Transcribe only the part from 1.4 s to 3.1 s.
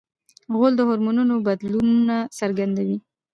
بدلونه څرګندوي.